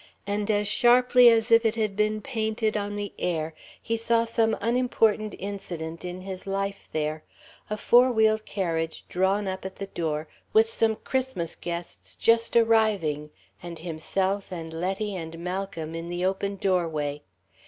[0.25, 4.57] And as sharply as if it had been painted on the air, he saw some
[4.59, 7.23] unimportant incident in his life there
[7.69, 13.29] a four wheel carriage drawn up at the door with some Christmas guests just arriving,
[13.61, 17.21] and himself and Letty and Malcolm in the open doorway.